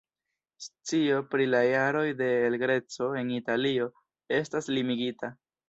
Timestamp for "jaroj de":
1.65-2.31